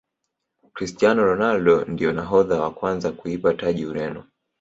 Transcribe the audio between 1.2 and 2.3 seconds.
ronaldo ndiye